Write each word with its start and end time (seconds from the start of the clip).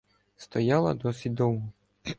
Стояла 0.37 0.93
досить 0.95 1.33
довго. 1.33 1.71